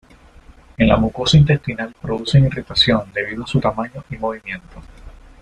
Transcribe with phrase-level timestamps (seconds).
[0.79, 4.81] En la mucosa intestinal producen irritación debido a su tamaño y movimiento.